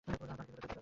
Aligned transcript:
তাহলে 0.05 0.15
কিছুটা 0.19 0.41
সুধরে 0.47 0.65
যাবে। 0.67 0.77